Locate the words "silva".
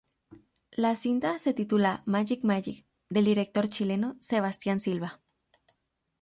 4.79-5.21